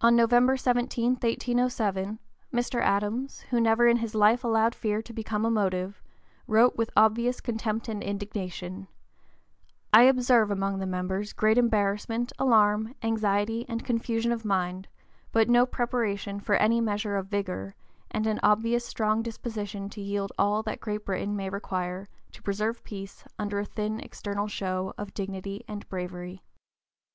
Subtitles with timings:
[0.00, 2.18] On November 17, 1807,
[2.50, 2.80] Mr.
[2.80, 6.02] Adams, who never in his life allowed fear to become a motive,
[6.46, 8.88] wrote, with obvious contempt and indignation:
[9.92, 14.88] "I observe among the members great embarrassment, alarm, anxiety, and confusion of mind,
[15.30, 17.74] but no preparation for any measure of vigor,
[18.10, 21.50] and an obvious strong disposition to yield all that Great Britain may (p.
[21.50, 26.42] 049) require, to preserve peace, under a thin external show of dignity and bravery."